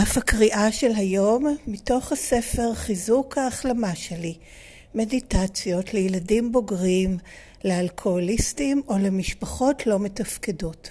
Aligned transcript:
דף 0.00 0.16
הקריאה 0.16 0.72
של 0.72 0.90
היום 0.96 1.56
מתוך 1.66 2.12
הספר 2.12 2.74
חיזוק 2.74 3.38
ההחלמה 3.38 3.94
שלי, 3.94 4.34
מדיטציות 4.94 5.94
לילדים 5.94 6.52
בוגרים, 6.52 7.18
לאלכוהוליסטים 7.64 8.82
או 8.88 8.98
למשפחות 8.98 9.86
לא 9.86 9.98
מתפקדות. 9.98 10.90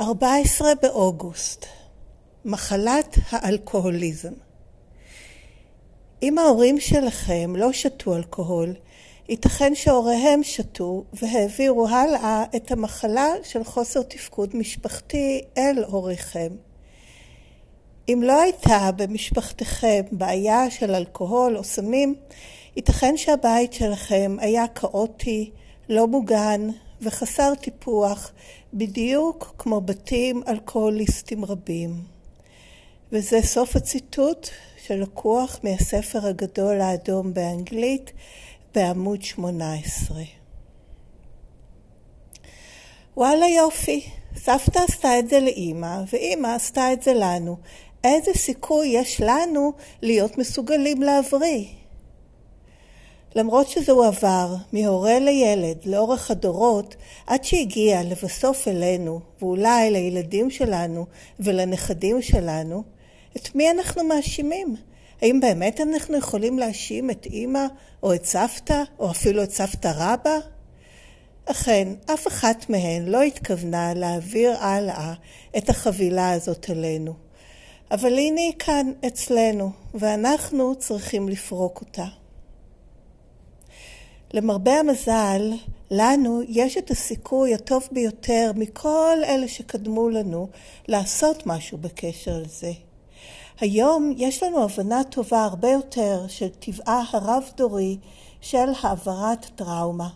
14 0.00 0.68
באוגוסט, 0.82 1.66
מחלת 2.44 3.18
האלכוהוליזם. 3.30 4.32
אם 6.22 6.38
ההורים 6.38 6.80
שלכם 6.80 7.56
לא 7.56 7.72
שתו 7.72 8.16
אלכוהול, 8.16 8.74
ייתכן 9.28 9.74
שהוריהם 9.74 10.42
שתו 10.42 11.04
והעבירו 11.12 11.88
הלאה 11.88 12.44
את 12.56 12.70
המחלה 12.70 13.28
של 13.42 13.64
חוסר 13.64 14.02
תפקוד 14.02 14.56
משפחתי 14.56 15.42
אל 15.58 15.84
הוריכם. 15.86 16.67
אם 18.08 18.22
לא 18.24 18.40
הייתה 18.40 18.90
במשפחתכם 18.96 20.02
בעיה 20.12 20.70
של 20.70 20.94
אלכוהול 20.94 21.56
או 21.56 21.64
סמים, 21.64 22.14
ייתכן 22.76 23.16
שהבית 23.16 23.72
שלכם 23.72 24.36
היה 24.40 24.68
כאוטי, 24.68 25.50
לא 25.88 26.06
מוגן 26.06 26.68
וחסר 27.02 27.54
טיפוח, 27.54 28.32
בדיוק 28.74 29.54
כמו 29.58 29.80
בתים 29.80 30.42
אלכוהוליסטים 30.48 31.44
רבים. 31.44 31.90
וזה 33.12 33.42
סוף 33.42 33.76
הציטוט 33.76 34.48
שלקוח 34.86 35.58
מהספר 35.62 36.26
הגדול 36.26 36.80
האדום 36.80 37.34
באנגלית 37.34 38.12
בעמוד 38.74 39.22
18. 39.22 40.22
וואלה 43.16 43.46
יופי, 43.46 44.00
סבתא 44.36 44.78
עשתה 44.88 45.18
את 45.18 45.28
זה 45.28 45.40
לאימא, 45.40 46.02
ואימא 46.12 46.48
עשתה 46.48 46.92
את 46.92 47.02
זה 47.02 47.14
לנו. 47.14 47.56
איזה 48.04 48.30
סיכוי 48.34 48.86
יש 48.86 49.20
לנו 49.20 49.72
להיות 50.02 50.38
מסוגלים 50.38 51.02
להבריא? 51.02 51.64
למרות 53.34 53.68
שזה 53.68 53.92
הועבר 53.92 54.54
מהורה 54.72 55.18
לילד 55.18 55.76
לאורך 55.84 56.30
הדורות, 56.30 56.96
עד 57.26 57.44
שהגיע 57.44 58.02
לבסוף 58.02 58.68
אלינו, 58.68 59.20
ואולי 59.40 59.90
לילדים 59.90 60.50
שלנו 60.50 61.06
ולנכדים 61.40 62.22
שלנו, 62.22 62.82
את 63.36 63.54
מי 63.54 63.70
אנחנו 63.70 64.04
מאשימים? 64.04 64.76
האם 65.22 65.40
באמת 65.40 65.80
אנחנו 65.80 66.16
יכולים 66.16 66.58
להאשים 66.58 67.10
את 67.10 67.26
אימא 67.26 67.66
או 68.02 68.14
את 68.14 68.24
סבתא, 68.24 68.82
או 68.98 69.10
אפילו 69.10 69.42
את 69.42 69.50
סבתא 69.50 69.92
רבא? 69.96 70.38
אכן, 71.44 71.88
אף 72.14 72.26
אחת 72.26 72.70
מהן 72.70 73.06
לא 73.06 73.22
התכוונה 73.22 73.94
להעביר 73.94 74.56
הלאה 74.58 75.14
את 75.56 75.68
החבילה 75.68 76.30
הזאת 76.30 76.70
אלינו. 76.70 77.27
אבל 77.90 78.12
הנה 78.18 78.40
היא 78.40 78.52
כאן 78.58 78.92
אצלנו, 79.06 79.70
ואנחנו 79.94 80.74
צריכים 80.74 81.28
לפרוק 81.28 81.80
אותה. 81.80 82.06
למרבה 84.34 84.72
המזל, 84.72 85.52
לנו 85.90 86.42
יש 86.48 86.76
את 86.76 86.90
הסיכוי 86.90 87.54
הטוב 87.54 87.88
ביותר 87.92 88.52
מכל 88.56 89.18
אלה 89.24 89.48
שקדמו 89.48 90.08
לנו 90.08 90.48
לעשות 90.88 91.46
משהו 91.46 91.78
בקשר 91.78 92.38
לזה. 92.38 92.72
היום 93.60 94.12
יש 94.16 94.42
לנו 94.42 94.64
הבנה 94.64 95.04
טובה 95.04 95.44
הרבה 95.44 95.70
יותר 95.70 96.24
של 96.28 96.48
טבעה 96.48 97.02
הרב-דורי 97.12 97.96
של 98.40 98.68
העברת 98.82 99.46
טראומה. 99.56 100.08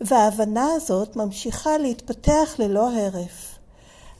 וההבנה 0.00 0.66
הזאת 0.76 1.16
ממשיכה 1.16 1.78
להתפתח 1.78 2.56
ללא 2.58 2.90
הרף. 2.90 3.53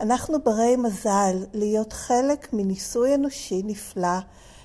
אנחנו 0.04 0.42
ברי 0.42 0.76
מזל 0.76 1.36
להיות 1.54 1.92
חלק 1.92 2.52
מניסוי 2.52 3.14
אנושי 3.14 3.62
נפלא 3.64 4.18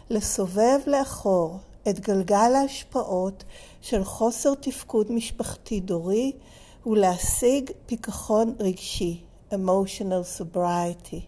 לסובב 0.10 0.80
לאחור 0.88 1.58
את 1.90 2.00
גלגל 2.00 2.52
ההשפעות 2.56 3.44
של 3.82 4.04
חוסר 4.04 4.54
תפקוד 4.54 5.12
משפחתי 5.12 5.80
דורי 5.80 6.32
ולהשיג 6.86 7.72
פיכחון 7.86 8.56
רגשי, 8.60 9.22
emotional 9.52 10.40
sobriety. 10.40 11.22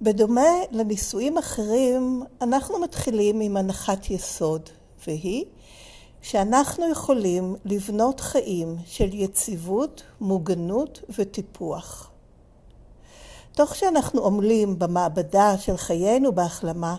בדומה 0.00 0.50
לניסויים 0.70 1.38
אחרים, 1.38 2.22
אנחנו 2.42 2.78
מתחילים 2.80 3.40
עם 3.40 3.56
הנחת 3.56 4.10
יסוד, 4.10 4.68
והיא 5.06 5.44
שאנחנו 6.20 6.90
יכולים 6.90 7.56
לבנות 7.64 8.20
חיים 8.20 8.76
של 8.86 9.14
יציבות, 9.14 10.02
מוגנות 10.20 11.02
וטיפוח. 11.18 12.11
תוך 13.52 13.76
שאנחנו 13.76 14.26
עמלים 14.26 14.78
במעבדה 14.78 15.54
של 15.58 15.76
חיינו 15.76 16.32
בהחלמה, 16.32 16.96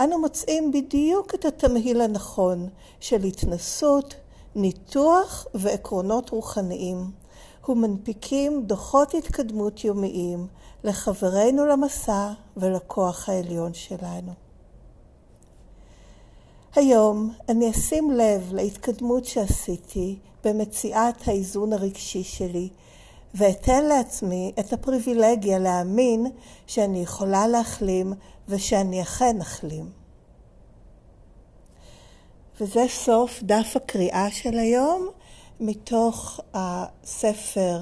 אנו 0.00 0.20
מוצאים 0.20 0.72
בדיוק 0.72 1.34
את 1.34 1.44
התמהיל 1.44 2.00
הנכון 2.00 2.68
של 3.00 3.24
התנסות, 3.24 4.14
ניתוח 4.54 5.46
ועקרונות 5.54 6.30
רוחניים, 6.30 7.10
ומנפיקים 7.68 8.62
דוחות 8.66 9.14
התקדמות 9.14 9.84
יומיים 9.84 10.46
לחברינו 10.84 11.66
למסע 11.66 12.32
ולכוח 12.56 13.28
העליון 13.28 13.74
שלנו. 13.74 14.32
היום 16.74 17.32
אני 17.48 17.70
אשים 17.70 18.10
לב 18.10 18.52
להתקדמות 18.52 19.24
שעשיתי 19.24 20.18
במציאת 20.44 21.28
האיזון 21.28 21.72
הרגשי 21.72 22.24
שלי, 22.24 22.68
ואתן 23.34 23.84
לעצמי 23.84 24.52
את 24.60 24.72
הפריבילגיה 24.72 25.58
להאמין 25.58 26.26
שאני 26.66 27.02
יכולה 27.02 27.46
להחלים 27.46 28.12
ושאני 28.48 29.02
אכן 29.02 29.40
אחלים. 29.40 29.90
וזה 32.60 32.84
סוף 32.88 33.42
דף 33.42 33.72
הקריאה 33.76 34.30
של 34.30 34.58
היום 34.58 35.08
מתוך 35.60 36.40
הספר 36.54 37.80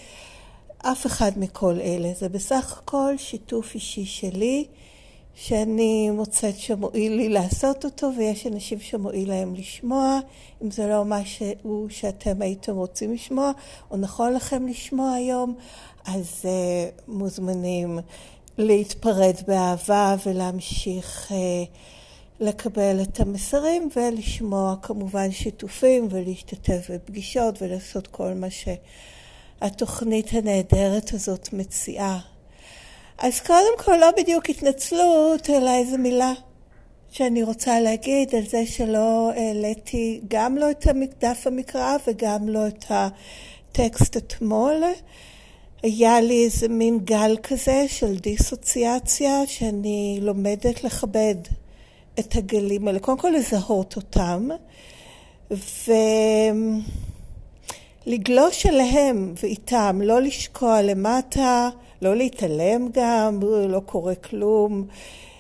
אף 0.78 1.06
אחד 1.06 1.32
מכל 1.38 1.80
אלה. 1.82 2.12
זה 2.20 2.30
בסך 2.30 2.80
הכל 2.84 3.14
שיתוף 3.18 3.76
אישי 3.76 4.06
שלי, 4.06 4.66
שאני 5.36 6.10
מוצאת 6.10 6.58
שמועיל 6.58 7.14
לי 7.14 7.30
לעשות 7.30 7.86
אותו, 7.86 8.12
ויש 8.18 8.48
אנשים 8.48 8.80
שמועיל 8.80 9.30
להם 9.30 9.56
לשמוע. 9.56 10.20
אם 10.64 10.72
זה 10.72 10.88
לא 10.88 11.06
משהו 11.06 11.88
שאתם 11.90 12.42
הייתם 12.42 12.76
רוצים 12.76 13.14
לשמוע, 13.14 13.52
או 13.92 13.98
נכון 13.98 14.34
לכם 14.34 14.68
לשמוע 14.68 15.12
היום, 15.12 15.56
אז 16.06 16.42
uh, 16.42 17.02
מוזמנים 17.08 18.00
להתפרד 18.58 19.36
באהבה 19.48 20.16
ולהמשיך 20.26 21.32
אה, 21.32 21.64
לקבל 22.40 23.02
את 23.02 23.20
המסרים 23.20 23.90
ולשמוע 23.96 24.76
כמובן 24.82 25.32
שיתופים 25.32 26.08
ולהשתתף 26.12 26.90
בפגישות 26.94 27.62
ולעשות 27.62 28.08
כל 28.08 28.34
מה 28.34 28.48
שהתוכנית 29.62 30.34
הנהדרת 30.34 31.14
הזאת 31.14 31.54
מציעה. 31.54 32.31
אז 33.22 33.40
קודם 33.40 33.78
כל 33.78 33.96
לא 33.96 34.12
בדיוק 34.18 34.50
התנצלות, 34.50 35.50
אלא 35.50 35.70
איזו 35.70 35.98
מילה 35.98 36.34
שאני 37.12 37.44
רוצה 37.44 37.80
להגיד 37.80 38.36
על 38.36 38.48
זה 38.48 38.66
שלא 38.66 39.32
העליתי 39.36 40.22
גם 40.28 40.58
לא 40.58 40.72
את 40.72 40.88
דף 41.20 41.48
המקרא 41.48 41.98
וגם 42.08 42.50
לא 42.50 42.68
את 42.68 42.86
הטקסט 42.90 44.18
אתמול. 44.18 44.84
היה 45.84 46.22
לי 46.22 46.46
איזה 46.46 46.68
מין 46.68 47.00
גל 47.00 47.38
כזה 47.44 47.86
של 47.88 48.18
דיסוציאציה 48.18 49.48
שאני 49.48 50.20
לומדת 50.22 50.84
לכבד 50.84 51.36
את 52.20 52.36
הגלים 52.36 52.88
האלה. 52.88 53.00
קודם 53.00 53.18
כל 53.18 53.30
לזהות 53.30 53.96
אותם 53.96 54.50
ולגלוש 58.08 58.66
אליהם 58.66 59.34
ואיתם, 59.42 60.00
לא 60.04 60.22
לשקוע 60.22 60.82
למטה, 60.82 61.70
לא 62.02 62.16
להתעלם 62.16 62.88
גם, 62.94 63.40
לא 63.70 63.82
קורה 63.86 64.16
כלום. 64.16 64.86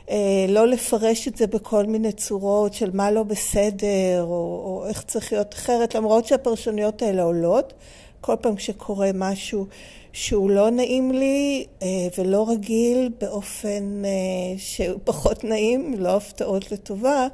אה, 0.09 0.45
לא 0.49 0.67
לפרש 0.67 1.27
את 1.27 1.37
זה 1.37 1.47
בכל 1.47 1.85
מיני 1.85 2.11
צורות 2.11 2.73
של 2.73 2.89
מה 2.93 3.11
לא 3.11 3.23
בסדר, 3.23 4.21
או, 4.21 4.61
או 4.65 4.85
איך 4.87 5.03
צריך 5.03 5.33
להיות 5.33 5.53
אחרת, 5.53 5.95
למרות 5.95 6.25
שהפרשנויות 6.25 7.01
האלה 7.01 7.23
עולות. 7.23 7.73
כל 8.21 8.35
פעם 8.41 8.57
שקורה 8.57 9.09
משהו 9.13 9.65
שהוא 10.13 10.51
לא 10.51 10.69
נעים 10.69 11.11
לי 11.11 11.65
אה, 11.81 11.87
ולא 12.17 12.49
רגיל 12.49 13.09
באופן 13.21 14.01
אה, 14.05 14.57
שהוא 14.57 14.99
פחות 15.09 15.43
נעים, 15.43 15.93
לא 15.97 16.15
הפתעות 16.15 16.71
לטובה, 16.71 17.27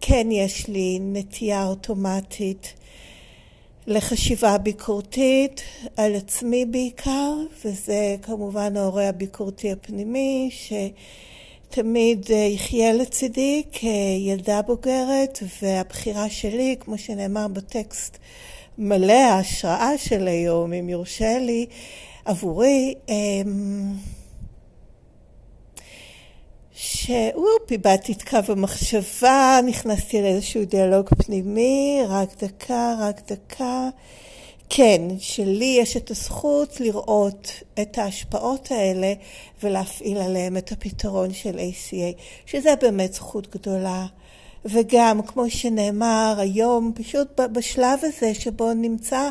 כן 0.00 0.28
יש 0.30 0.68
לי 0.68 0.98
נטייה 1.00 1.66
אוטומטית 1.66 2.74
לחשיבה 3.86 4.58
ביקורתית 4.58 5.62
על 5.96 6.14
עצמי 6.14 6.64
בעיקר, 6.64 7.32
וזה 7.64 8.16
כמובן 8.22 8.76
ההורה 8.76 9.08
הביקורתי 9.08 9.72
הפנימי, 9.72 10.48
ש... 10.52 10.72
תמיד 11.68 12.26
אה, 12.30 12.36
יחיה 12.36 12.92
לצידי 12.92 13.62
כילדה 13.72 14.62
בוגרת, 14.62 15.38
והבחירה 15.62 16.28
שלי, 16.30 16.76
כמו 16.80 16.98
שנאמר 16.98 17.48
בטקסט 17.48 18.18
מלא 18.78 19.12
ההשראה 19.12 19.98
של 19.98 20.28
היום, 20.28 20.72
אם 20.72 20.88
יורשה 20.88 21.38
לי, 21.38 21.66
עבורי, 22.24 22.94
שהוא, 26.78 27.48
פיבדתי 27.66 28.12
את 28.12 28.22
קו 28.22 28.38
המחשבה, 28.48 29.60
נכנסתי 29.66 30.22
לאיזשהו 30.22 30.64
דיאלוג 30.64 31.08
פנימי, 31.08 32.00
רק 32.08 32.44
דקה, 32.44 32.94
רק 33.00 33.20
דקה. 33.32 33.88
כן, 34.68 35.02
שלי 35.18 35.78
יש 35.80 35.96
את 35.96 36.10
הזכות 36.10 36.80
לראות 36.80 37.50
את 37.82 37.98
ההשפעות 37.98 38.70
האלה 38.70 39.12
ולהפעיל 39.62 40.18
עליהם 40.18 40.56
את 40.56 40.72
הפתרון 40.72 41.32
של 41.32 41.58
ACA, 41.58 42.20
שזה 42.46 42.74
באמת 42.80 43.12
זכות 43.12 43.56
גדולה. 43.56 44.06
וגם, 44.68 45.22
כמו 45.22 45.50
שנאמר 45.50 46.34
היום, 46.38 46.92
פשוט 46.94 47.40
בשלב 47.40 47.98
הזה 48.02 48.34
שבו 48.34 48.74
נמצא 48.74 49.30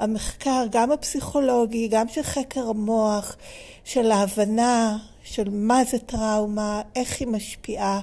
המחקר, 0.00 0.66
גם 0.70 0.92
הפסיכולוגי, 0.92 1.88
גם 1.88 2.08
של 2.08 2.22
חקר 2.22 2.68
המוח, 2.68 3.36
של 3.84 4.10
ההבנה 4.10 4.98
של 5.24 5.48
מה 5.50 5.84
זה 5.84 5.98
טראומה, 5.98 6.82
איך 6.96 7.20
היא 7.20 7.28
משפיעה 7.28 8.00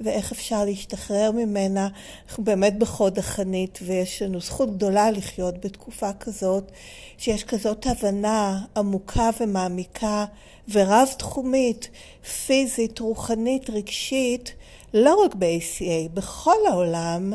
ואיך 0.00 0.32
אפשר 0.32 0.64
להשתחרר 0.64 1.30
ממנה. 1.30 1.88
אנחנו 2.28 2.44
באמת 2.44 2.78
בחוד 2.78 3.18
החנית 3.18 3.78
ויש 3.82 4.22
לנו 4.22 4.40
זכות 4.40 4.76
גדולה 4.76 5.10
לחיות 5.10 5.66
בתקופה 5.66 6.12
כזאת, 6.12 6.72
שיש 7.18 7.44
כזאת 7.44 7.86
הבנה 7.86 8.64
עמוקה 8.76 9.30
ומעמיקה 9.40 10.24
ורב-תחומית, 10.68 11.88
פיזית, 12.46 12.98
רוחנית, 12.98 13.70
רגשית, 13.70 14.52
לא 14.94 15.24
רק 15.24 15.34
ב-ACA, 15.34 16.14
בכל 16.14 16.56
העולם. 16.68 17.32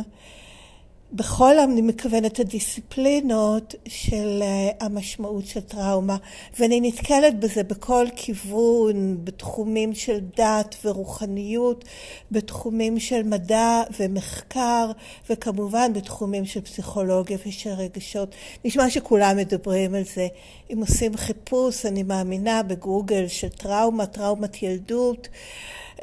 בכל, 1.13 1.59
אני 1.59 1.81
מכוונת 1.81 2.39
הדיסציפלינות 2.39 3.75
של 3.87 4.41
uh, 4.41 4.83
המשמעות 4.83 5.45
של 5.45 5.59
טראומה, 5.59 6.17
ואני 6.59 6.81
נתקלת 6.81 7.39
בזה 7.39 7.63
בכל 7.63 8.05
כיוון, 8.15 9.17
בתחומים 9.23 9.95
של 9.95 10.19
דת 10.37 10.75
ורוחניות, 10.85 11.85
בתחומים 12.31 12.99
של 12.99 13.23
מדע 13.23 13.81
ומחקר, 13.99 14.91
וכמובן 15.29 15.93
בתחומים 15.93 16.45
של 16.45 16.61
פסיכולוגיה 16.61 17.37
ושל 17.45 17.69
רגשות. 17.69 18.35
נשמע 18.65 18.89
שכולם 18.89 19.37
מדברים 19.37 19.95
על 19.95 20.03
זה. 20.15 20.27
אם 20.73 20.79
עושים 20.79 21.17
חיפוש, 21.17 21.85
אני 21.85 22.03
מאמינה, 22.03 22.63
בגוגל 22.63 23.27
של 23.27 23.49
טראומה, 23.49 24.05
טראומת 24.05 24.63
ילדות, 24.63 25.27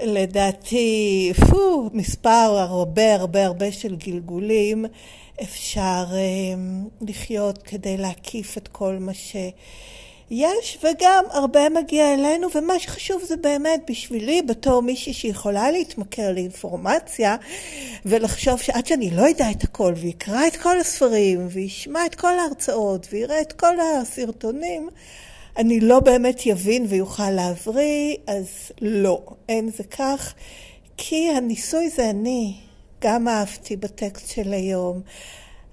לדעתי, 0.03 1.33
פו, 1.51 1.91
מספר 1.93 2.57
הרבה 2.59 3.15
הרבה 3.15 3.47
הרבה 3.47 3.73
של 3.73 3.97
גלגולים 3.97 4.85
אפשר 5.43 6.05
אה, 6.13 6.19
לחיות 7.01 7.63
כדי 7.63 7.97
להקיף 7.97 8.59
את 8.59 8.69
כל 8.69 8.97
מה 9.01 9.13
שיש, 9.15 10.79
וגם 10.85 11.25
הרבה 11.31 11.69
מגיע 11.69 12.15
אלינו, 12.15 12.49
ומה 12.55 12.79
שחשוב 12.79 13.23
זה 13.25 13.37
באמת 13.37 13.81
בשבילי, 13.91 14.43
בתור 14.43 14.83
מישהי 14.83 15.13
שיכולה 15.13 15.71
להתמכר 15.71 16.33
לאינפורמציה, 16.33 17.37
ולחשוב 18.07 18.61
שעד 18.61 18.87
שאני 18.87 19.11
לא 19.11 19.31
אדע 19.31 19.51
את 19.51 19.65
הכל, 19.65 19.93
ויקרא 19.97 20.47
את 20.47 20.57
כל 20.57 20.81
הספרים, 20.81 21.47
וישמע 21.51 22.07
את 22.07 22.15
כל 22.15 22.39
ההרצאות, 22.39 23.07
ויראה 23.11 23.41
את 23.41 23.53
כל 23.53 23.75
הסרטונים, 23.81 24.89
אני 25.59 25.81
לא 25.81 26.01
באמת 26.01 26.47
יבין 26.47 26.87
ויוכל 26.89 27.31
להבריא, 27.31 28.17
אז 28.27 28.47
לא, 28.81 29.23
אין 29.49 29.71
זה 29.71 29.85
כך, 29.85 30.35
כי 30.97 31.31
הניסוי 31.31 31.89
זה 31.89 32.11
אני. 32.11 32.55
גם 33.01 33.29
אהבתי 33.29 33.77
בטקסט 33.77 34.29
של 34.29 34.53
היום. 34.53 35.01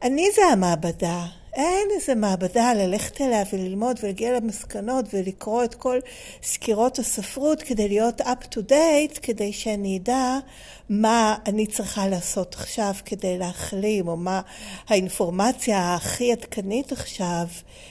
אני 0.02 0.28
זה 0.36 0.42
המעבדה. 0.52 1.26
אין 1.56 1.88
איזה 1.96 2.16
מעבדה 2.16 2.74
ללכת 2.74 3.22
אליה 3.22 3.44
וללמוד 3.54 4.00
ולהגיע 4.04 4.40
למסקנות 4.40 5.06
ולקרוא 5.13 5.63
את 5.63 5.75
כל 5.75 6.00
סקירות 6.44 7.00
הספרות 7.00 7.62
כדי 7.62 7.88
להיות 7.88 8.22
up 8.22 8.56
to 8.56 8.58
date, 8.70 9.20
כדי 9.22 9.53
שאני 9.53 9.98
אדע 9.98 10.38
מה 10.89 11.36
אני 11.46 11.68
צריכה 11.68 12.08
לעשות 12.08 12.56
עכשיו 12.56 12.94
כדי 13.06 13.38
להחלים, 13.38 14.08
או 14.08 14.18
מה 14.18 14.41
האינפורמציה 14.88 15.96
הכי 15.96 16.32
עדכנית 16.32 16.91
עכשיו 16.91 17.46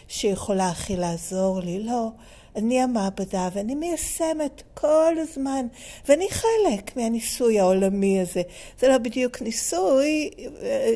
שיכולה 0.09 0.69
הכי 0.69 0.97
לעזור 0.97 1.61
לי. 1.61 1.83
לא. 1.83 2.09
אני 2.57 2.81
המעבדה 2.81 3.49
ואני 3.55 3.75
מיישמת 3.75 4.63
כל 4.75 5.15
הזמן, 5.19 5.67
ואני 6.09 6.27
חלק 6.31 6.97
מהניסוי 6.97 7.61
העולמי 7.61 8.21
הזה. 8.21 8.43
זה 8.81 8.89
לא 8.89 8.99
בדיוק 8.99 9.43
ניסוי, 9.43 10.31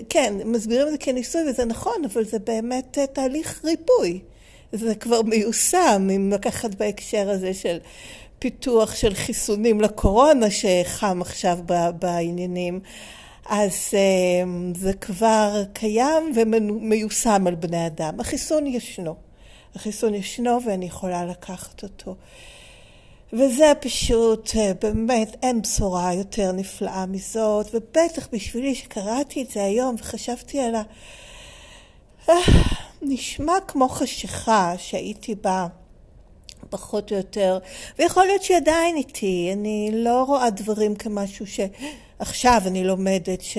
כן, 0.09 0.35
מסבירים 0.45 0.87
את 0.87 0.93
זה 0.93 0.99
כניסוי 0.99 1.51
וזה 1.51 1.65
נכון, 1.65 2.05
אבל 2.13 2.25
זה 2.25 2.39
באמת 2.39 2.99
תהליך 3.13 3.65
ריפוי. 3.65 4.21
זה 4.73 4.95
כבר 4.95 5.23
מיושם, 5.23 6.09
אם 6.17 6.31
לקחת 6.33 6.75
בהקשר 6.75 7.31
הזה 7.31 7.55
של 7.55 7.79
פיתוח 8.39 8.95
של 8.95 9.15
חיסונים 9.15 9.81
לקורונה 9.81 10.47
שחם 10.51 11.21
עכשיו 11.21 11.59
בעניינים. 11.99 12.81
אז 13.49 13.73
זה 14.75 14.93
כבר 15.01 15.63
קיים 15.73 16.33
ומיושם 16.35 17.47
על 17.47 17.55
בני 17.55 17.87
אדם. 17.87 18.21
החיסון 18.21 18.67
ישנו. 18.67 19.28
החיסון 19.75 20.15
ישנו 20.15 20.59
ואני 20.65 20.87
יכולה 20.87 21.25
לקחת 21.25 21.83
אותו. 21.83 22.15
וזה 23.33 23.73
פשוט, 23.81 24.51
אה, 24.57 24.73
באמת, 24.83 25.37
אין 25.43 25.63
בשורה 25.63 26.15
יותר 26.15 26.53
נפלאה 26.53 27.07
מזאת, 27.07 27.67
ובטח 27.75 28.29
בשבילי 28.33 28.75
שקראתי 28.75 29.43
את 29.43 29.51
זה 29.51 29.65
היום 29.65 29.95
וחשבתי 29.99 30.61
על 30.61 30.75
ה... 30.75 30.83
אה, 32.29 32.35
נשמע 33.03 33.53
כמו 33.69 33.89
חשיכה 33.89 34.75
שהייתי 34.79 35.35
בה 35.35 35.67
פחות 36.71 37.13
או 37.13 37.17
יותר, 37.17 37.59
ויכול 37.99 38.25
להיות 38.25 38.43
שהיא 38.43 38.57
עדיין 38.57 38.97
איתי, 38.97 39.51
אני 39.53 39.91
לא 39.93 40.23
רואה 40.23 40.51
דברים 40.51 40.97
כמשהו 40.97 41.47
שעכשיו 41.47 42.63
אני 42.67 42.85
לומדת 42.85 43.41
ש... 43.41 43.59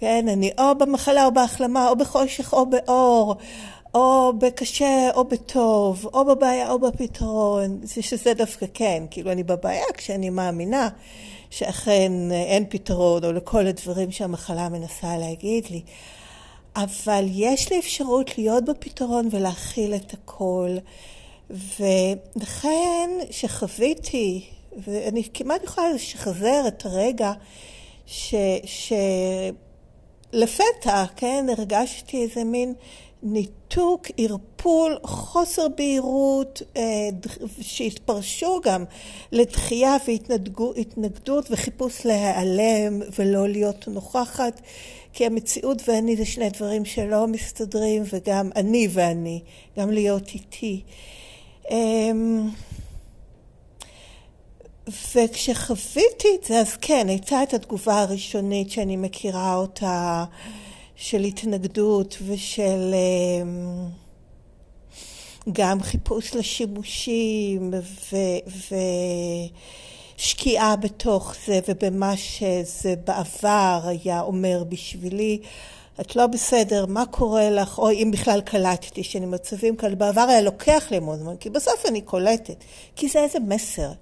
כן, 0.00 0.28
אני 0.28 0.50
או 0.58 0.78
במחלה 0.78 1.24
או 1.24 1.32
בהחלמה, 1.32 1.88
או 1.88 1.96
בחושך 1.96 2.52
או 2.52 2.66
באור, 2.70 3.36
או 3.94 4.32
בקשה 4.38 5.10
או 5.14 5.24
בטוב, 5.24 6.06
או 6.14 6.24
בבעיה 6.24 6.70
או 6.70 6.78
בפתרון, 6.78 7.80
זה 7.82 8.02
שזה 8.02 8.34
דווקא 8.34 8.66
כן, 8.74 9.04
כאילו 9.10 9.32
אני 9.32 9.42
בבעיה 9.42 9.84
כשאני 9.94 10.30
מאמינה 10.30 10.88
שאכן 11.50 12.12
אין 12.30 12.64
פתרון, 12.68 13.24
או 13.24 13.32
לכל 13.32 13.66
הדברים 13.66 14.10
שהמחלה 14.10 14.68
מנסה 14.68 15.16
להגיד 15.18 15.66
לי. 15.70 15.82
אבל 16.76 17.24
יש 17.30 17.72
לי 17.72 17.78
אפשרות 17.78 18.38
להיות 18.38 18.64
בפתרון 18.64 19.28
ולהכיל 19.30 19.94
את 19.94 20.12
הכל. 20.12 20.76
ולכן 21.50 23.10
שחוויתי 23.30 24.44
ואני 24.76 25.22
כמעט 25.34 25.64
יכולה 25.64 25.92
לשחזר 25.92 26.62
את 26.68 26.86
הרגע 26.86 27.32
ש... 28.06 28.34
שלפתע, 30.32 31.04
כן, 31.16 31.46
הרגשתי 31.58 32.22
איזה 32.22 32.44
מין 32.44 32.74
ניתוק, 33.22 34.06
ערפול, 34.16 34.98
חוסר 35.02 35.66
בהירות, 35.76 36.62
אה, 36.76 36.82
שהתפרשו 37.60 38.60
גם 38.64 38.84
לדחייה 39.32 39.96
והתנגדות 40.06 41.46
וחיפוש 41.50 42.06
להיעלם 42.06 43.02
ולא 43.18 43.48
להיות 43.48 43.88
נוכחת, 43.88 44.60
כי 45.12 45.26
המציאות 45.26 45.88
ואני 45.88 46.16
זה 46.16 46.24
שני 46.24 46.50
דברים 46.50 46.84
שלא 46.84 47.26
מסתדרים, 47.26 48.02
וגם 48.12 48.50
אני 48.56 48.88
ואני, 48.90 49.40
גם 49.78 49.90
להיות 49.90 50.28
איתי. 50.28 50.82
אמ, 51.70 52.48
וכשחוויתי 55.14 56.28
את 56.40 56.44
זה, 56.44 56.60
אז 56.60 56.76
כן, 56.80 57.06
הייתה 57.08 57.42
את 57.42 57.54
התגובה 57.54 58.00
הראשונית 58.00 58.70
שאני 58.70 58.96
מכירה 58.96 59.54
אותה, 59.54 60.24
של 61.02 61.24
התנגדות 61.24 62.18
ושל 62.26 62.94
אמ, 63.42 63.88
גם 65.52 65.82
חיפוש 65.82 66.34
לשימושים 66.36 67.70
ושקיעה 70.16 70.76
בתוך 70.76 71.34
זה 71.46 71.60
ובמה 71.68 72.16
שזה 72.16 72.94
בעבר 73.06 73.80
היה 73.84 74.20
אומר 74.20 74.64
בשבילי. 74.68 75.38
את 76.00 76.16
לא 76.16 76.26
בסדר, 76.26 76.86
מה 76.86 77.06
קורה 77.06 77.50
לך, 77.50 77.78
או 77.78 77.90
אם 77.90 78.10
בכלל 78.12 78.40
קלטתי 78.40 79.02
שאני 79.02 79.26
מצבים 79.26 79.76
כאלה, 79.76 79.94
בעבר 79.94 80.26
היה 80.28 80.40
לוקח 80.40 80.86
לי 80.90 80.96
המון 80.96 81.18
זמן, 81.18 81.36
כי 81.36 81.50
בסוף 81.50 81.86
אני 81.86 82.00
קולטת, 82.00 82.64
כי 82.96 83.08
זה 83.08 83.18
איזה 83.18 83.38
מסר. 83.40 83.92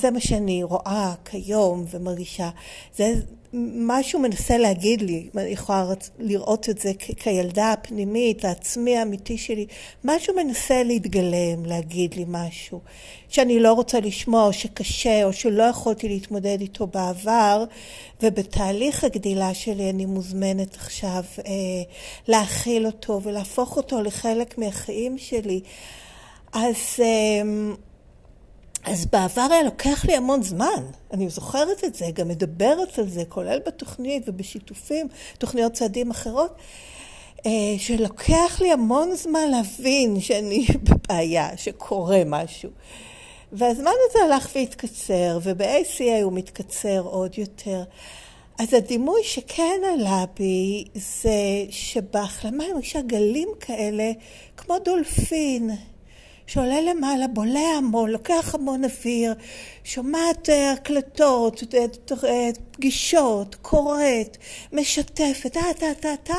זה 0.00 0.10
מה 0.10 0.20
שאני 0.20 0.62
רואה 0.62 1.14
כיום 1.24 1.84
ומרגישה. 1.90 2.50
זה 2.96 3.14
משהו 3.52 4.20
מנסה 4.20 4.58
להגיד 4.58 5.02
לי, 5.02 5.28
אני 5.36 5.50
יכולה 5.50 5.84
לראות 6.18 6.68
את 6.68 6.78
זה 6.78 6.92
כילדה 7.16 7.72
הפנימית, 7.72 8.44
העצמי 8.44 8.96
האמיתי 8.96 9.38
שלי, 9.38 9.66
משהו 10.04 10.34
מנסה 10.36 10.82
להתגלם, 10.82 11.64
להגיד 11.66 12.14
לי 12.14 12.24
משהו 12.28 12.80
שאני 13.28 13.60
לא 13.60 13.72
רוצה 13.72 14.00
לשמוע, 14.00 14.46
או 14.46 14.52
שקשה, 14.52 15.24
או 15.24 15.32
שלא 15.32 15.62
יכולתי 15.62 16.08
להתמודד 16.08 16.60
איתו 16.60 16.86
בעבר, 16.86 17.64
ובתהליך 18.22 19.04
הגדילה 19.04 19.54
שלי 19.54 19.90
אני 19.90 20.06
מוזמנת 20.06 20.74
עכשיו 20.74 21.24
אה, 21.38 21.52
להכיל 22.28 22.86
אותו 22.86 23.20
ולהפוך 23.22 23.76
אותו 23.76 24.02
לחלק 24.02 24.58
מהחיים 24.58 25.18
שלי. 25.18 25.60
אז... 26.52 26.76
אה, 27.00 27.42
אז 28.84 29.06
בעבר 29.06 29.46
היה 29.50 29.62
לוקח 29.62 30.04
לי 30.04 30.16
המון 30.16 30.42
זמן, 30.42 30.84
אני 31.12 31.28
זוכרת 31.28 31.84
את 31.84 31.94
זה, 31.94 32.06
גם 32.14 32.28
מדברת 32.28 32.98
על 32.98 33.08
זה, 33.08 33.22
כולל 33.28 33.58
בתוכנית 33.66 34.22
ובשיתופים, 34.26 35.08
תוכניות 35.38 35.72
צעדים 35.72 36.10
אחרות, 36.10 36.54
אה, 37.46 37.50
שלוקח 37.78 38.60
לי 38.60 38.72
המון 38.72 39.14
זמן 39.14 39.48
להבין 39.50 40.20
שאני 40.20 40.66
בבעיה, 40.84 41.56
שקורה 41.56 42.22
משהו. 42.26 42.70
והזמן 43.52 43.92
הזה 44.10 44.18
הלך 44.24 44.50
והתקצר, 44.54 45.38
וב-ACA 45.42 46.22
הוא 46.22 46.32
מתקצר 46.32 47.00
עוד 47.00 47.38
יותר. 47.38 47.82
אז 48.58 48.74
הדימוי 48.74 49.24
שכן 49.24 49.80
עלה 49.94 50.24
בי 50.38 50.84
זה 50.94 51.64
שבהחלמה 51.70 52.64
אני 52.64 52.72
מרגישה 52.72 53.00
גלים 53.00 53.48
כאלה 53.60 54.12
כמו 54.56 54.78
דולפין. 54.78 55.70
שעולה 56.50 56.80
למעלה, 56.80 57.26
בולע 57.28 57.68
המון, 57.78 58.10
לוקח 58.10 58.54
המון 58.54 58.84
אוויר, 58.84 59.34
שומעת 59.84 60.50
אה, 60.50 60.72
הקלטות, 60.72 61.62
אה, 61.74 61.84
אה, 62.28 62.48
פגישות, 62.70 63.54
קוראת, 63.54 64.36
משתפת, 64.72 65.52
טה 65.52 65.60
טה 65.78 65.94
טה 66.00 66.16
טה, 66.22 66.34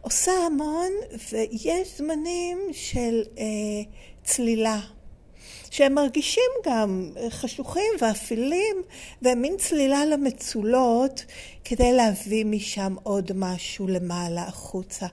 עושה 0.00 0.32
המון, 0.32 0.90
ויש 1.32 1.98
זמנים 1.98 2.58
של 2.72 3.22
אה, 3.38 3.44
צלילה. 4.24 4.80
שהם 5.72 5.94
מרגישים 5.94 6.50
גם 6.66 7.10
חשוכים 7.30 7.92
ואפלים, 8.00 8.76
והם 9.22 9.42
מין 9.42 9.56
צלילה 9.58 10.04
למצולות 10.04 11.24
כדי 11.64 11.92
להביא 11.92 12.44
משם 12.44 12.94
עוד 13.02 13.30
משהו 13.34 13.88
למעלה 13.88 14.42
החוצה. 14.42 15.06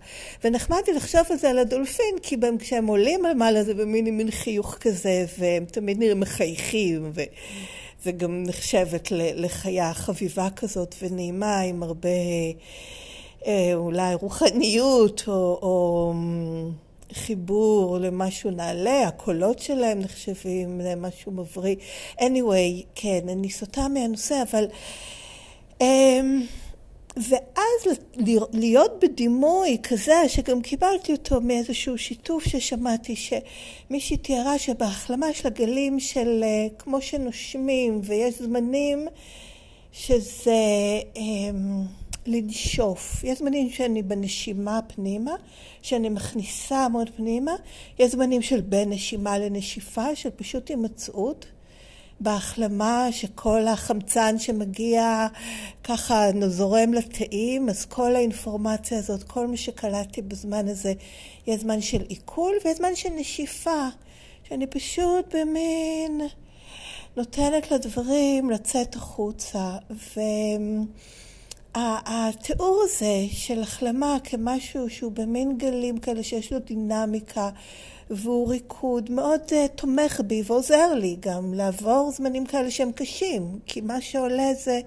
ונחמד 0.43 0.79
לי 0.87 0.93
לחשוב 0.93 1.21
על 1.29 1.37
זה 1.37 1.49
על 1.49 1.59
הדולפין, 1.59 2.15
כי 2.21 2.37
בהם, 2.37 2.57
כשהם 2.57 2.87
עולים 2.87 3.25
למעלה 3.25 3.63
זה 3.63 3.73
במין 3.73 4.17
מין 4.17 4.31
חיוך 4.31 4.77
כזה, 4.79 5.25
והם 5.37 5.65
תמיד 5.65 5.99
נראים 5.99 6.19
מחייכים, 6.19 7.11
ו... 7.13 7.21
גם 8.17 8.43
נחשבת 8.43 9.07
לחיה 9.11 9.93
חביבה 9.93 10.47
כזאת 10.55 10.95
ונעימה 11.01 11.59
עם 11.59 11.83
הרבה 11.83 12.09
אה, 13.47 13.71
אולי 13.73 14.13
רוחניות 14.13 15.23
או, 15.27 15.59
או 15.61 16.13
חיבור 17.13 17.97
למשהו 17.99 18.51
נעלה, 18.51 19.07
הקולות 19.07 19.59
שלהם 19.59 19.99
נחשבים 19.99 20.81
למשהו 20.81 21.31
מבריא. 21.31 21.75
anyway, 22.19 22.85
כן, 22.95 23.29
אני 23.29 23.49
סוטה 23.49 23.87
מהנושא, 23.87 24.43
אבל... 24.51 24.65
Um, 25.79 25.83
ואז 27.17 27.97
להיות 28.53 29.03
בדימוי 29.03 29.77
כזה, 29.83 30.13
שגם 30.27 30.61
קיבלתי 30.61 31.11
אותו 31.11 31.41
מאיזשהו 31.41 31.97
שיתוף 31.97 32.43
ששמעתי, 32.43 33.15
שמישהי 33.15 34.17
תיארה 34.17 34.59
שבהחלמה 34.59 35.33
של 35.33 35.47
הגלים 35.47 35.99
של 35.99 36.43
uh, 36.43 36.81
כמו 36.81 37.01
שנושמים, 37.01 38.01
ויש 38.03 38.41
זמנים 38.41 39.07
שזה... 39.91 40.53
Um, 41.15 41.99
לנשוף. 42.25 43.23
יש 43.23 43.39
זמנים 43.39 43.69
שאני 43.69 44.03
בנשימה 44.03 44.79
פנימה, 44.95 45.35
שאני 45.81 46.09
מכניסה 46.09 46.89
מאוד 46.89 47.09
פנימה. 47.15 47.55
יש 47.99 48.11
זמנים 48.11 48.41
של 48.41 48.61
בין 48.61 48.89
נשימה 48.89 49.38
לנשיפה, 49.38 50.15
של 50.15 50.29
פשוט 50.29 50.69
הימצאות. 50.69 51.45
בהחלמה 52.19 53.07
שכל 53.11 53.67
החמצן 53.67 54.39
שמגיע 54.39 55.27
ככה 55.83 56.25
זורם 56.47 56.93
לתאים, 56.93 57.69
אז 57.69 57.85
כל 57.85 58.15
האינפורמציה 58.15 58.97
הזאת, 58.97 59.23
כל 59.23 59.47
מה 59.47 59.57
שקלטתי 59.57 60.21
בזמן 60.21 60.67
הזה, 60.67 60.93
יהיה 61.47 61.57
זמן 61.57 61.81
של 61.81 62.01
עיכול 62.07 62.55
ויהיה 62.63 62.75
זמן 62.75 62.95
של 62.95 63.09
נשיפה, 63.09 63.88
שאני 64.43 64.67
פשוט 64.67 65.35
במין 65.35 66.21
נותנת 67.17 67.71
לדברים 67.71 68.49
לצאת 68.49 68.95
החוצה. 68.95 69.77
ו... 69.91 70.19
התיאור 71.75 72.81
הזה 72.83 73.25
של 73.31 73.61
החלמה 73.61 74.17
כמשהו 74.23 74.89
שהוא 74.89 75.11
במין 75.11 75.57
גלים 75.57 75.97
כאלה 75.97 76.23
שיש 76.23 76.53
לו 76.53 76.59
דינמיקה 76.59 77.49
והוא 78.09 78.49
ריקוד 78.49 79.11
מאוד 79.11 79.41
uh, 79.47 79.67
תומך 79.75 80.21
בי 80.27 80.43
ועוזר 80.45 80.93
לי 80.93 81.17
גם 81.19 81.53
לעבור 81.53 82.11
זמנים 82.11 82.45
כאלה 82.45 82.71
שהם 82.71 82.91
קשים 82.91 83.59
כי 83.65 83.81
מה 83.81 84.01
שעולה 84.01 84.53
זה 84.53 84.81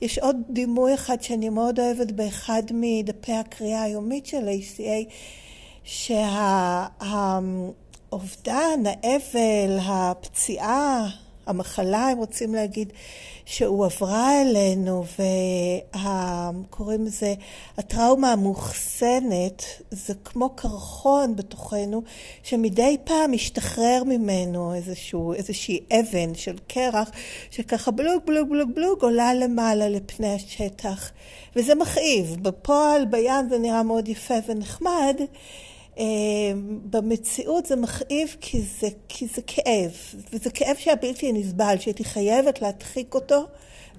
יש 0.00 0.18
עוד 0.18 0.36
דימוי 0.50 0.94
אחד 0.94 1.22
שאני 1.22 1.48
מאוד 1.48 1.80
אוהבת 1.80 2.12
באחד 2.12 2.62
מדפי 2.70 3.32
הקריאה 3.32 3.82
היומית 3.82 4.26
של 4.26 4.48
ACA 4.48 5.12
שהאובדן, 5.84 7.20
האבל, 8.86 9.78
הפציעה, 9.82 11.08
המחלה 11.46 12.08
הם 12.08 12.18
רוצים 12.18 12.54
להגיד 12.54 12.92
שהוא 13.44 13.84
עברה 13.84 14.42
אלינו, 14.42 15.04
וקוראים 15.94 17.04
לזה 17.04 17.34
הטראומה 17.78 18.32
המאוחסנת, 18.32 19.64
זה 19.90 20.14
כמו 20.24 20.50
קרחון 20.50 21.36
בתוכנו, 21.36 22.02
שמדי 22.42 22.96
פעם 23.04 23.32
משתחרר 23.32 24.02
ממנו 24.06 24.74
איזשהו, 24.74 25.32
איזושהי 25.32 25.80
אבן 25.92 26.34
של 26.34 26.56
קרח, 26.68 27.10
שככה 27.50 27.90
בלוג 27.90 28.22
בלוג 28.26 28.48
בלוג 28.50 28.70
בלוג 28.74 29.02
עולה 29.02 29.34
למעלה 29.34 29.88
לפני 29.88 30.34
השטח. 30.34 31.10
וזה 31.56 31.74
מכאיב. 31.74 32.36
בפועל, 32.42 33.04
בים 33.04 33.48
זה 33.48 33.58
נראה 33.58 33.82
מאוד 33.82 34.08
יפה 34.08 34.34
ונחמד. 34.46 35.20
אמ, 35.98 36.80
במציאות 36.90 37.66
זה 37.66 37.76
מכאיב 37.76 38.36
כי 38.40 38.62
זה, 38.80 38.88
כי 39.08 39.26
זה 39.26 39.42
כאב, 39.46 39.92
וזה 40.32 40.50
כאב 40.50 40.76
שהיה 40.76 40.96
בלתי 40.96 41.32
נסבל, 41.32 41.76
שהייתי 41.80 42.04
חייבת 42.04 42.62
להדחיק 42.62 43.14
אותו 43.14 43.46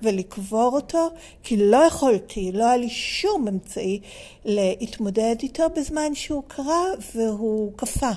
ולקבור 0.02 0.72
אותו, 0.74 1.10
כי 1.44 1.58
לא 1.58 1.78
יכולתי, 1.78 2.52
לא 2.52 2.66
היה 2.66 2.78
לי 2.78 2.90
שום 2.90 3.48
אמצעי 3.48 4.00
להתמודד 4.46 5.36
איתו 5.44 5.64
בזמן 5.76 6.16
שהוא 6.16 6.44
קרה 6.48 6.84
והוא 7.16 7.72
קפא. 7.76 8.12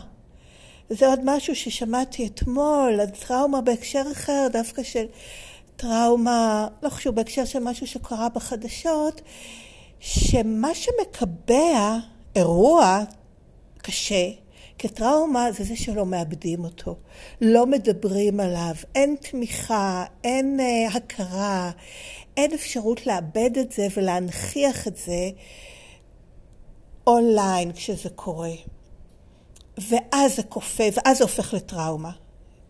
וזה 0.91 1.07
עוד 1.07 1.21
משהו 1.25 1.57
ששמעתי 1.57 2.27
אתמול, 2.27 3.01
על 3.01 3.11
טראומה 3.11 3.61
בהקשר 3.61 4.03
אחר, 4.13 4.47
דווקא 4.53 4.83
של 4.83 5.05
טראומה, 5.77 6.69
לא 6.83 6.89
חשוב, 6.89 7.15
בהקשר 7.15 7.45
של 7.45 7.59
משהו 7.59 7.87
שקרה 7.87 8.29
בחדשות, 8.29 9.21
שמה 10.01 10.71
שמקבע 10.75 11.99
אירוע 12.37 13.05
קשה, 13.89 14.31
כטראומה 14.79 15.53
זה 15.53 15.65
זה 15.65 15.77
שלא 15.77 16.07
מאבדים 16.07 16.65
אותו, 16.65 16.97
לא 17.41 17.67
מדברים 17.67 18.41
עליו, 18.41 18.75
אין 18.95 19.17
תמיכה, 19.21 20.05
אין 20.25 20.61
uh, 20.61 20.97
הכרה, 20.97 21.71
אין 22.37 22.55
אפשרות 22.55 23.07
לאבד 23.07 23.59
את 23.61 23.73
זה 23.73 23.87
ולהנכיח 23.97 24.89
את 24.89 24.97
זה 24.97 25.31
אונליין 27.07 27.73
כשזה 27.73 28.09
קורה. 28.09 28.53
ואז 29.79 30.37
זה 30.37 30.43
כופה, 30.43 30.85
ואז 30.93 31.19
זה 31.19 31.25
הופך 31.25 31.55
לטראומה. 31.55 32.13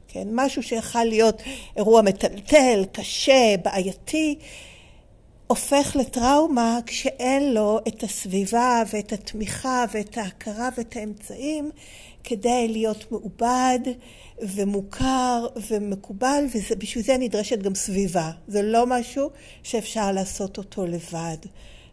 כן? 0.08 0.28
משהו 0.32 0.62
שיכול 0.62 1.04
להיות 1.04 1.42
אירוע 1.76 2.02
מטלטל, 2.02 2.84
קשה, 2.92 3.54
בעייתי, 3.64 4.38
הופך 5.48 5.96
לטראומה 6.00 6.78
כשאין 6.86 7.54
לו 7.54 7.80
את 7.88 8.02
הסביבה 8.02 8.82
ואת 8.92 9.12
התמיכה 9.12 9.84
ואת 9.92 10.18
ההכרה 10.18 10.68
ואת 10.76 10.96
האמצעים 10.96 11.70
כדי 12.24 12.68
להיות 12.68 13.12
מעובד 13.12 13.78
ומוכר 14.42 15.46
ומקובל, 15.70 16.44
ובשביל 16.70 17.04
זה 17.04 17.16
נדרשת 17.18 17.62
גם 17.62 17.74
סביבה. 17.74 18.30
זה 18.48 18.62
לא 18.62 18.86
משהו 18.86 19.30
שאפשר 19.62 20.12
לעשות 20.12 20.58
אותו 20.58 20.86
לבד. 20.86 21.36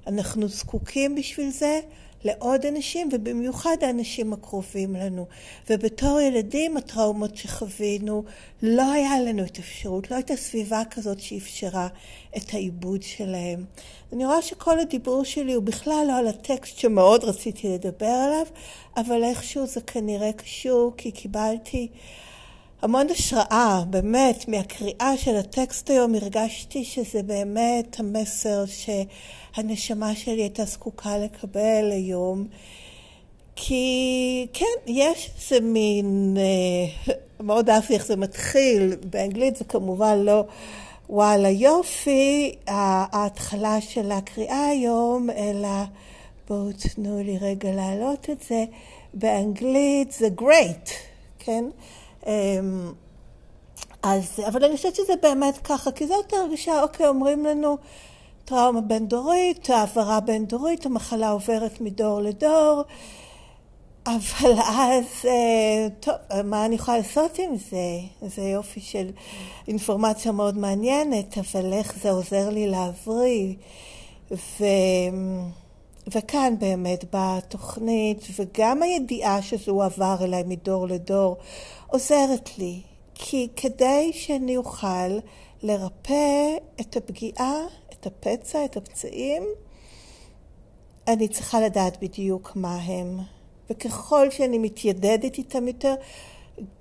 אנחנו 0.08 0.48
זקוקים 0.48 1.16
בשביל 1.16 1.50
זה 1.50 1.80
לעוד 2.26 2.66
אנשים, 2.66 3.10
ובמיוחד 3.12 3.76
האנשים 3.82 4.34
הקרובים 4.34 4.96
לנו. 4.96 5.26
ובתור 5.70 6.20
ילדים, 6.20 6.78
הטראומות 6.78 7.38
שחווינו, 7.38 8.24
לא 8.62 8.92
היה 8.92 9.20
לנו 9.22 9.44
את 9.44 9.58
האפשרות, 9.58 10.12
לא 10.12 10.16
הייתה 10.16 10.36
סביבה 10.36 10.82
כזאת 10.92 11.20
שאפשרה 11.20 11.88
את 12.38 12.54
העיבוד 12.54 13.04
שלהם. 13.04 13.66
אני 14.14 14.26
רואה 14.26 14.42
שכל 14.42 14.80
הדיבור 14.80 15.24
שלי 15.24 15.54
הוא 15.54 15.64
בכלל 15.64 16.06
לא 16.08 16.18
על 16.18 16.28
הטקסט 16.28 16.78
שמאוד 16.78 17.24
רציתי 17.24 17.70
לדבר 17.70 18.06
עליו, 18.06 18.46
אבל 18.98 19.24
איכשהו 19.24 19.68
זה 19.68 19.82
כנראה 19.82 20.34
קשור, 20.34 20.94
כי 20.98 21.12
קיבלתי 21.12 21.88
המון 22.82 23.08
השראה, 23.10 23.84
באמת, 23.90 24.48
מהקריאה 24.48 25.18
של 25.18 25.36
הטקסט 25.36 25.90
היום 25.90 26.16
הרגשתי 26.16 26.84
שזה 26.84 27.24
באמת 27.24 28.00
המסר 28.00 28.64
שהנשמה 28.66 30.16
שלי 30.16 30.42
הייתה 30.42 30.66
זקוקה 30.66 31.18
לקבל 31.18 31.92
היום. 31.92 32.48
כי 33.56 34.48
כן, 34.54 34.66
יש 34.88 35.32
איזה 35.36 35.66
מין, 35.66 36.38
אה, 36.38 37.14
מאוד 37.40 37.70
אהבתי 37.70 37.94
איך 37.94 38.06
זה 38.06 38.16
מתחיל, 38.16 38.96
באנגלית 39.10 39.56
זה 39.56 39.66
כמובן 39.66 40.18
לא 40.18 40.44
וואלה 41.10 41.50
יופי, 41.50 42.56
ההתחלה 42.68 43.82
של 43.82 44.12
הקריאה 44.12 44.66
היום, 44.66 45.30
אלא 45.30 45.84
בואו 46.48 46.70
תנו 46.72 47.20
לי 47.24 47.38
רגע 47.38 47.72
להעלות 47.72 48.30
את 48.30 48.44
זה, 48.50 48.66
באנגלית 49.14 50.12
זה 50.12 50.28
great, 50.40 50.90
כן? 51.40 51.66
אמ, 52.26 52.94
אז, 54.04 54.40
אבל 54.48 54.64
אני 54.64 54.76
חושבת 54.78 54.96
שזה 54.96 55.14
באמת 55.22 55.58
ככה, 55.58 55.92
כי 55.92 56.08
זאת 56.08 56.34
הרגישה, 56.34 56.82
אוקיי, 56.82 57.08
אומרים 57.08 57.46
לנו 57.46 57.78
טראומה 58.46 58.82
בין-דורית, 58.82 59.70
העברה 59.70 60.20
בין-דורית, 60.20 60.86
המחלה 60.86 61.30
עוברת 61.30 61.82
מדור 61.82 62.22
לדור, 62.22 62.84
אבל 64.08 64.52
אז, 64.60 65.06
אה, 65.26 65.88
טוב, 66.00 66.16
מה 66.44 66.66
אני 66.66 66.76
יכולה 66.76 66.98
לעשות 66.98 67.40
עם 67.40 67.56
זה? 67.58 68.28
זה 68.28 68.42
יופי 68.42 68.80
של 68.80 69.10
אינפורמציה 69.68 70.32
מאוד 70.32 70.58
מעניינת, 70.58 71.38
אבל 71.38 71.74
איך 71.74 71.96
זה 72.02 72.12
עוזר 72.12 72.50
לי 72.50 72.68
להבריא? 72.68 73.54
ו... 74.32 74.66
וכאן 76.08 76.54
באמת 76.60 77.04
באה 77.14 77.38
התוכנית, 77.38 78.28
וגם 78.40 78.84
הידיעה 78.84 79.42
שזה 79.42 79.72
הועבר 79.72 80.16
אליי 80.22 80.44
מדור 80.46 80.88
לדור, 80.88 81.38
עוזרת 81.88 82.58
לי. 82.58 82.82
כי 83.16 83.48
כדי 83.56 84.12
שאני 84.14 84.58
אוכל 84.58 85.18
לרפא 85.64 86.58
את 86.82 86.98
הפגיעה, 86.98 87.62
את 87.94 88.08
הפצע, 88.08 88.66
את 88.66 88.78
הפצעים, 88.78 89.44
אני 91.08 91.28
צריכה 91.28 91.62
לדעת 91.62 92.04
בדיוק 92.04 92.52
מה 92.56 92.76
הם. 92.76 93.20
וככל 93.70 94.32
שאני 94.32 94.58
מתיידדת 94.58 95.38
איתם 95.38 95.68
יותר, 95.68 95.96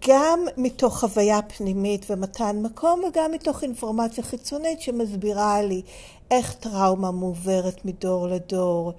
גם 0.09 0.41
מתוך 0.57 1.01
חוויה 1.01 1.43
פנימית 1.43 2.07
ומתן 2.11 2.63
מקום, 2.63 3.03
וגם 3.09 3.33
מתוך 3.33 3.63
אינפורמציה 3.63 4.25
חיצונית 4.25 4.81
שמסבירה 4.81 5.63
לי 5.63 5.83
איך 6.31 6.55
טראומה 6.55 7.11
מועברת 7.11 7.85
מדור 7.85 8.29
לדור. 8.29 8.93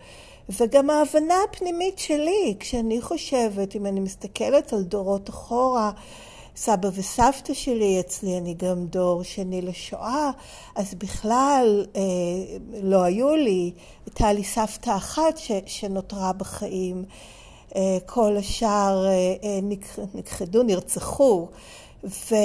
וגם 0.49 0.89
ההבנה 0.89 1.35
הפנימית 1.49 1.99
שלי, 1.99 2.55
כשאני 2.59 3.01
חושבת, 3.01 3.75
אם 3.75 3.85
אני 3.85 3.99
מסתכלת 3.99 4.73
על 4.73 4.83
דורות 4.83 5.29
אחורה, 5.29 5.91
סבא 6.55 6.89
וסבתא 6.93 7.53
שלי, 7.53 7.99
אצלי 7.99 8.37
אני 8.37 8.53
גם 8.53 8.85
דור 8.85 9.23
שני 9.23 9.61
לשואה, 9.61 10.31
אז 10.75 10.93
בכלל 10.93 11.85
אה, 11.95 12.01
לא 12.83 13.03
היו 13.03 13.35
לי, 13.35 13.71
הייתה 14.05 14.33
לי 14.33 14.43
סבתא 14.43 14.97
אחת 14.97 15.37
ש, 15.37 15.51
שנותרה 15.65 16.33
בחיים, 16.33 17.05
כל 18.05 18.37
השאר 18.37 19.05
אה, 19.05 19.11
אה, 19.43 19.59
נכחדו, 20.13 20.63
נרצחו, 20.63 21.47
ו... 22.03 22.35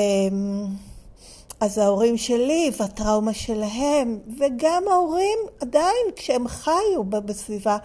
אז 1.61 1.79
ההורים 1.79 2.16
שלי 2.16 2.71
והטראומה 2.81 3.35
שלהם, 3.35 4.19
וגם 4.38 4.83
ההורים 4.90 5.38
עדיין, 5.61 6.07
כשהם 6.16 6.49
חיו 6.49 7.05
בסביבה 7.05 7.77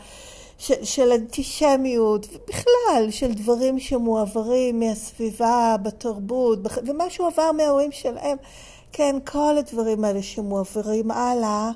של, 0.58 0.84
של 0.84 1.12
אנטישמיות, 1.12 2.28
ובכלל 2.34 3.08
של 3.10 3.34
דברים 3.34 3.80
שמועברים 3.80 4.80
מהסביבה, 4.80 5.76
בתרבות, 5.84 6.60
ומה 6.86 7.10
שהועבר 7.10 7.52
מההורים 7.52 7.92
שלהם, 7.92 8.38
כן, 8.92 9.16
כל 9.26 9.58
הדברים 9.58 10.04
האלה 10.04 10.22
שמועברים 10.22 11.12
הלאה. 11.12 11.72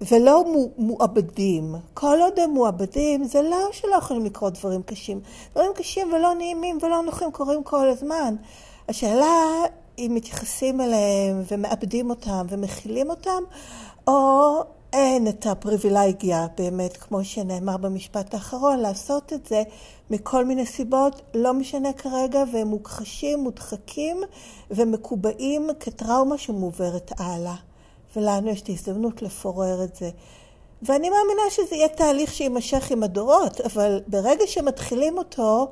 ולא 0.00 0.44
מועבדים. 0.78 1.74
כל 1.94 2.18
עוד 2.20 2.38
הם 2.38 2.50
מועבדים, 2.50 3.24
זה 3.24 3.42
לא 3.42 3.68
שלא 3.72 3.94
יכולים 3.98 4.24
לקרות 4.24 4.52
דברים 4.52 4.82
קשים. 4.82 5.20
דברים 5.52 5.72
קשים 5.74 6.12
ולא 6.12 6.34
נעימים 6.34 6.78
ולא 6.82 7.02
נוחים 7.02 7.32
קורים 7.32 7.62
כל 7.62 7.88
הזמן. 7.88 8.34
השאלה 8.88 9.64
אם 9.98 10.12
מתייחסים 10.14 10.80
אליהם 10.80 11.42
ומאבדים 11.50 12.10
אותם 12.10 12.46
ומכילים 12.48 13.10
אותם, 13.10 13.42
או 14.06 14.60
אין 14.92 15.28
את 15.28 15.46
הפריבילגיה 15.46 16.46
באמת, 16.56 16.96
כמו 16.96 17.24
שנאמר 17.24 17.76
במשפט 17.76 18.34
האחרון, 18.34 18.78
לעשות 18.78 19.32
את 19.32 19.46
זה 19.46 19.62
מכל 20.10 20.44
מיני 20.44 20.66
סיבות, 20.66 21.22
לא 21.34 21.54
משנה 21.54 21.92
כרגע, 21.92 22.44
והם 22.52 22.68
מוכחשים, 22.68 23.40
מודחקים 23.40 24.16
ומקובעים 24.70 25.68
כטראומה 25.80 26.38
שמועברת 26.38 27.12
הלאה. 27.18 27.65
ולנו 28.16 28.50
יש 28.50 28.62
את 28.62 28.68
ההזדמנות 28.68 29.22
לפורר 29.22 29.84
את 29.84 29.96
זה. 29.96 30.10
ואני 30.82 31.10
מאמינה 31.10 31.42
שזה 31.50 31.76
יהיה 31.76 31.88
תהליך 31.88 32.32
שיימשך 32.32 32.90
עם 32.90 33.02
הדורות, 33.02 33.60
אבל 33.60 34.00
ברגע 34.06 34.46
שמתחילים 34.46 35.18
אותו, 35.18 35.68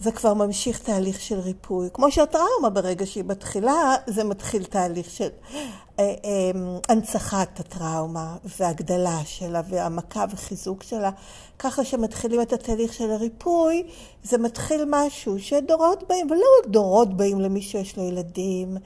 זה 0.00 0.12
כבר 0.12 0.34
ממשיך 0.34 0.78
תהליך 0.78 1.20
של 1.20 1.38
ריפוי. 1.38 1.88
כמו 1.92 2.10
שהטראומה, 2.10 2.70
ברגע 2.72 3.06
שהיא 3.06 3.24
מתחילה, 3.26 3.94
זה 4.06 4.24
מתחיל 4.24 4.64
תהליך 4.64 5.10
של 5.10 5.28
אה, 5.54 5.64
אה, 5.98 6.50
הנצחת 6.88 7.60
הטראומה 7.60 8.36
והגדלה 8.58 9.18
שלה 9.24 9.62
והעמקה 9.68 10.24
וחיזוק 10.32 10.82
שלה. 10.82 11.10
ככה 11.58 11.84
שמתחילים 11.84 12.40
את 12.40 12.52
התהליך 12.52 12.92
של 12.92 13.10
הריפוי, 13.10 13.82
זה 14.22 14.38
מתחיל 14.38 14.84
משהו 14.88 15.38
שדורות 15.38 16.04
באים, 16.08 16.30
ולא 16.30 16.44
רק 16.60 16.68
דורות 16.68 17.16
באים 17.16 17.40
למי 17.40 17.62
שיש 17.62 17.96
לו 17.96 18.04
ילדים, 18.04 18.76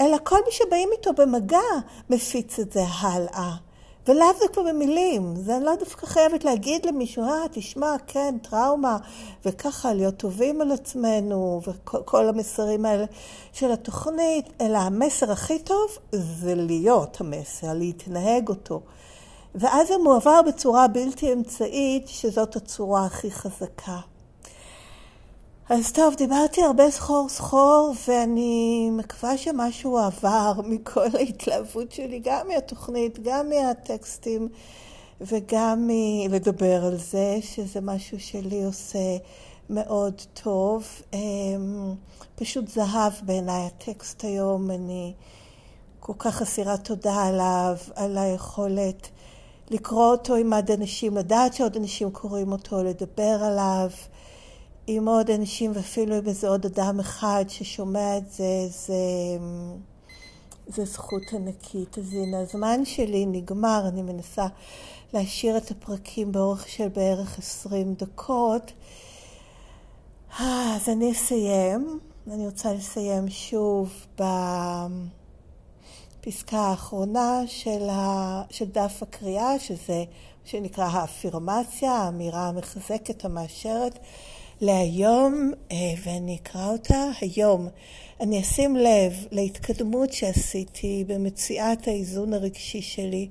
אלא 0.00 0.16
כל 0.24 0.38
מי 0.46 0.52
שבאים 0.52 0.88
איתו 0.92 1.12
במגע 1.12 1.58
מפיץ 2.10 2.58
את 2.58 2.72
זה 2.72 2.82
הלאה. 3.00 3.52
ולאו 4.08 4.26
דווקא 4.40 4.62
במילים, 4.62 5.36
זה 5.36 5.58
לא 5.62 5.74
דווקא 5.74 6.06
חייבת 6.06 6.44
להגיד 6.44 6.86
למישהו, 6.86 7.24
אה, 7.24 7.44
תשמע, 7.52 7.96
כן, 8.06 8.34
טראומה, 8.42 8.96
וככה 9.44 9.94
להיות 9.94 10.16
טובים 10.16 10.60
על 10.60 10.72
עצמנו, 10.72 11.60
וכל 11.66 12.28
המסרים 12.28 12.84
האלה 12.84 13.04
של 13.52 13.72
התוכנית, 13.72 14.46
אלא 14.60 14.78
המסר 14.78 15.32
הכי 15.32 15.58
טוב 15.58 15.98
זה 16.12 16.54
להיות 16.54 17.20
המסר, 17.20 17.72
להתנהג 17.72 18.48
אותו. 18.48 18.80
ואז 19.54 19.88
זה 19.88 19.94
מועבר 19.98 20.40
בצורה 20.46 20.88
בלתי 20.88 21.32
אמצעית, 21.32 22.08
שזאת 22.08 22.56
הצורה 22.56 23.04
הכי 23.04 23.30
חזקה. 23.30 23.98
אז 25.68 25.92
טוב, 25.92 26.14
דיברתי 26.14 26.62
הרבה 26.62 26.90
סחור 26.90 27.28
סחור, 27.28 27.94
ואני 28.08 28.90
מקווה 28.92 29.38
שמשהו 29.38 29.98
עבר 29.98 30.52
מכל 30.64 31.06
ההתלהבות 31.14 31.92
שלי, 31.92 32.20
גם 32.24 32.48
מהתוכנית, 32.48 33.18
גם 33.22 33.48
מהטקסטים, 33.48 34.48
וגם 35.20 35.88
מלדבר 35.88 36.84
על 36.84 36.96
זה, 36.96 37.38
שזה 37.40 37.80
משהו 37.80 38.20
שלי 38.20 38.64
עושה 38.64 39.16
מאוד 39.70 40.22
טוב. 40.42 40.86
אמ, 41.12 41.94
פשוט 42.34 42.68
זהב 42.68 43.12
בעיניי 43.22 43.66
הטקסט 43.66 44.24
היום, 44.24 44.70
אני 44.70 45.12
כל 46.00 46.14
כך 46.18 46.42
אסירת 46.42 46.84
תודה 46.84 47.22
עליו, 47.22 47.76
על 47.94 48.18
היכולת 48.18 49.08
לקרוא 49.70 50.10
אותו 50.10 50.34
עם 50.34 50.52
עוד 50.52 50.70
אנשים, 50.70 51.16
לדעת 51.16 51.54
שעוד 51.54 51.76
אנשים 51.76 52.10
קוראים 52.10 52.52
אותו, 52.52 52.82
לדבר 52.82 53.38
עליו. 53.42 53.90
עם 54.86 55.08
עוד 55.08 55.30
אנשים, 55.30 55.72
ואפילו 55.74 56.14
עם 56.14 56.26
איזה 56.26 56.48
עוד 56.48 56.66
אדם 56.66 57.00
אחד 57.00 57.44
ששומע 57.48 58.18
את 58.18 58.32
זה, 58.32 58.68
זה, 58.68 58.94
זה 60.66 60.84
זכות 60.84 61.22
ענקית. 61.32 61.98
אז 61.98 62.12
הנה, 62.12 62.40
הזמן 62.40 62.84
שלי 62.84 63.26
נגמר, 63.26 63.84
אני 63.88 64.02
מנסה 64.02 64.46
להשאיר 65.12 65.56
את 65.56 65.70
הפרקים 65.70 66.32
באורך 66.32 66.68
של 66.68 66.88
בערך 66.88 67.38
עשרים 67.38 67.94
דקות. 67.94 68.72
אז 70.38 70.88
אני 70.88 71.12
אסיים. 71.12 72.00
אני 72.30 72.46
רוצה 72.46 72.72
לסיים 72.72 73.28
שוב 73.28 74.06
בפסקה 76.20 76.58
האחרונה 76.58 77.40
של, 77.46 77.88
ה... 77.90 78.42
של 78.50 78.64
דף 78.64 79.02
הקריאה, 79.02 79.58
שזה 79.58 80.04
שנקרא 80.44 80.84
האפירמציה, 80.84 81.92
האמירה 81.92 82.48
המחזקת, 82.48 83.24
המאשרת, 83.24 83.98
להיום, 84.60 85.52
אה, 85.72 85.76
ואני 86.04 86.36
אקרא 86.42 86.66
אותה 86.72 87.04
היום. 87.20 87.68
אני 88.20 88.40
אשים 88.40 88.76
לב 88.76 89.26
להתקדמות 89.30 90.12
שעשיתי 90.12 91.04
במציאת 91.06 91.88
האיזון 91.88 92.32
הרגשי 92.32 92.82
שלי, 92.82 93.28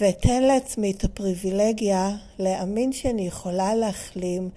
ואתן 0.00 0.42
לעצמי 0.42 0.90
את 0.90 1.04
הפריבילגיה 1.04 2.10
להאמין 2.38 2.92
שאני 2.92 3.26
יכולה 3.26 3.74
להחלים 3.74 4.50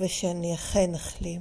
ושאני 0.00 0.54
אכן 0.54 0.94
אחלים. 0.94 1.40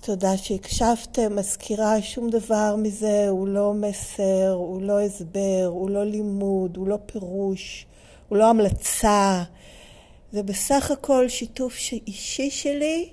תודה 0.00 0.36
שהקשבתם. 0.36 1.36
מזכירה, 1.36 2.02
שום 2.02 2.30
דבר 2.30 2.76
מזה 2.78 3.28
הוא 3.28 3.48
לא 3.48 3.74
מסר, 3.74 4.52
הוא 4.52 4.82
לא 4.82 5.00
הסבר, 5.00 5.66
הוא 5.66 5.90
לא 5.90 6.04
לימוד, 6.04 6.76
הוא 6.76 6.88
לא 6.88 6.98
פירוש, 7.06 7.86
הוא 8.28 8.38
לא 8.38 8.50
המלצה. 8.50 9.42
זה 10.32 10.42
בסך 10.42 10.90
הכל 10.90 11.28
שיתוף 11.28 11.74
אישי 12.06 12.50
שלי 12.50 13.08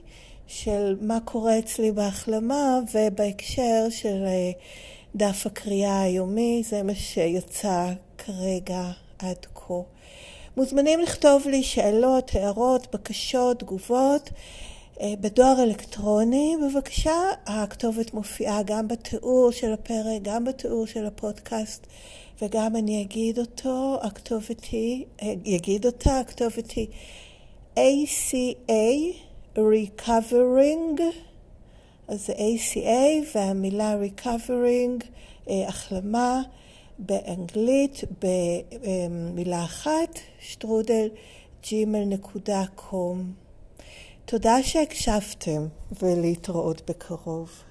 של 0.47 0.97
מה 1.01 1.19
קורה 1.25 1.59
אצלי 1.59 1.91
בהחלמה, 1.91 2.79
ובהקשר 2.93 3.87
של 3.89 4.23
אה, 4.25 4.51
דף 5.15 5.45
הקריאה 5.45 6.01
היומי, 6.01 6.63
זה 6.65 6.83
מה 6.83 6.95
שיצא 6.95 7.93
כרגע 8.17 8.91
עד 9.19 9.45
כה. 9.55 9.73
מוזמנים 10.57 10.99
לכתוב 10.99 11.47
לי 11.47 11.63
שאלות, 11.63 12.31
הערות, 12.35 12.95
בקשות, 12.95 13.59
תגובות. 13.59 14.29
אה, 15.01 15.13
בדואר 15.21 15.63
אלקטרוני, 15.63 16.55
בבקשה. 16.63 17.19
הכתובת 17.45 18.13
מופיעה 18.13 18.63
גם 18.63 18.87
בתיאור 18.87 19.51
של 19.51 19.73
הפרק, 19.73 20.21
גם 20.21 20.45
בתיאור 20.45 20.87
של 20.87 21.05
הפודקאסט, 21.05 21.87
וגם 22.41 22.75
אני 22.75 23.01
אגיד 23.01 23.39
אותו, 23.39 23.99
הכתובת 24.01 24.63
היא, 24.63 25.05
אגיד 25.55 25.85
אותה, 25.85 26.19
הכתובת 26.19 26.71
היא 26.71 26.87
ACA 27.75 29.15
Recovering, 29.55 31.01
אז 32.07 32.25
זה 32.25 32.33
ACA 32.33 33.35
והמילה 33.35 33.95
Recovering, 34.03 35.05
אה, 35.49 35.67
החלמה 35.67 36.41
באנגלית, 36.99 38.03
במילה 38.21 39.63
אחת, 39.63 40.19
שטרודל 40.39 41.07
gmail.com. 41.63 43.17
תודה 44.25 44.63
שהקשבתם 44.63 45.67
ולהתראות 46.01 46.89
בקרוב. 46.89 47.63